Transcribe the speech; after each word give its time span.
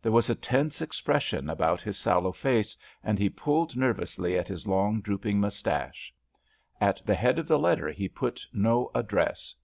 There 0.00 0.10
was 0.10 0.30
a 0.30 0.34
tense 0.34 0.80
expression 0.80 1.50
upon 1.50 1.76
his 1.76 1.98
sallow 1.98 2.32
face, 2.32 2.78
and 3.04 3.18
he 3.18 3.28
pulled 3.28 3.76
nervously 3.76 4.34
at 4.38 4.48
his 4.48 4.66
long, 4.66 5.02
drooping 5.02 5.38
moustache. 5.38 6.14
At 6.80 7.02
the 7.04 7.14
head 7.14 7.38
of 7.38 7.46
the 7.46 7.58
letter 7.58 7.90
he 7.90 8.08
put 8.08 8.46
no 8.54 8.90
address. 8.94 9.54